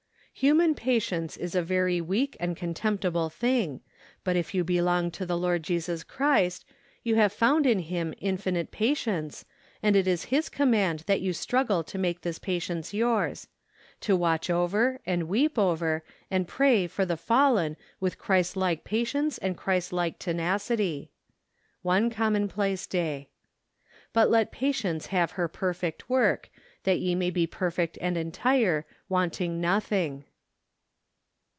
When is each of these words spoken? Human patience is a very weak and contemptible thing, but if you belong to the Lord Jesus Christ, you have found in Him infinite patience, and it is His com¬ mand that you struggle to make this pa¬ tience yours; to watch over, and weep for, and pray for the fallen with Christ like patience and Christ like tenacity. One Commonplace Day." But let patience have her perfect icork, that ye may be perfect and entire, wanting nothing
Human 0.33 0.73
patience 0.73 1.37
is 1.37 1.53
a 1.53 1.61
very 1.61 2.01
weak 2.01 2.35
and 2.39 2.57
contemptible 2.57 3.29
thing, 3.29 3.81
but 4.23 4.35
if 4.35 4.55
you 4.55 4.63
belong 4.63 5.11
to 5.11 5.25
the 5.25 5.37
Lord 5.37 5.61
Jesus 5.61 6.03
Christ, 6.03 6.65
you 7.03 7.13
have 7.15 7.31
found 7.31 7.67
in 7.67 7.77
Him 7.77 8.15
infinite 8.17 8.71
patience, 8.71 9.45
and 9.83 9.95
it 9.95 10.07
is 10.07 10.25
His 10.31 10.49
com¬ 10.49 10.67
mand 10.69 11.03
that 11.05 11.21
you 11.21 11.31
struggle 11.31 11.83
to 11.83 11.99
make 11.99 12.21
this 12.21 12.39
pa¬ 12.39 12.57
tience 12.57 12.91
yours; 12.91 13.49
to 13.99 14.15
watch 14.15 14.49
over, 14.49 14.99
and 15.05 15.27
weep 15.27 15.55
for, 15.55 16.03
and 16.31 16.47
pray 16.47 16.87
for 16.87 17.05
the 17.05 17.17
fallen 17.17 17.77
with 17.99 18.17
Christ 18.17 18.57
like 18.57 18.83
patience 18.83 19.37
and 19.37 19.55
Christ 19.55 19.93
like 19.93 20.17
tenacity. 20.17 21.11
One 21.83 22.09
Commonplace 22.09 22.87
Day." 22.87 23.29
But 24.13 24.31
let 24.31 24.51
patience 24.51 25.07
have 25.07 25.31
her 25.33 25.47
perfect 25.47 26.07
icork, 26.07 26.45
that 26.83 26.97
ye 26.99 27.13
may 27.13 27.29
be 27.29 27.45
perfect 27.45 27.95
and 28.01 28.17
entire, 28.17 28.87
wanting 29.07 29.61
nothing 29.61 30.25